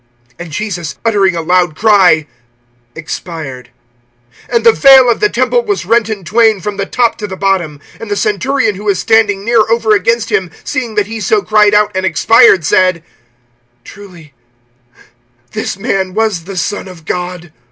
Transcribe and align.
(37)And 0.39 0.49
Jesus, 0.49 0.95
uttering 1.05 1.35
a 1.35 1.41
loud 1.43 1.75
cry, 1.75 2.25
expired. 2.95 3.69
(38)And 4.51 4.63
the 4.63 4.71
vail 4.71 5.11
of 5.11 5.19
the 5.19 5.29
temple 5.29 5.63
was 5.63 5.85
rent 5.85 6.09
in 6.09 6.23
twain, 6.25 6.59
from 6.59 6.77
the 6.77 6.87
top 6.87 7.19
to 7.19 7.27
the 7.27 7.35
bottom. 7.37 7.79
(39)And 7.99 8.09
the 8.09 8.15
centurion 8.15 8.73
who 8.73 8.85
was 8.85 8.97
standing 8.97 9.45
near, 9.45 9.59
over 9.69 9.93
against 9.93 10.31
him, 10.31 10.49
seeing 10.63 10.95
that 10.95 11.05
he 11.05 11.19
so 11.19 11.43
cried 11.43 11.75
out 11.75 11.91
and 11.93 12.03
expired, 12.03 12.65
said: 12.65 13.03
Truly 13.83 14.33
this 15.51 15.77
man 15.77 16.15
was 16.15 16.45
the 16.45 16.57
Son 16.57 16.87
of 16.87 17.05
God. 17.05 17.53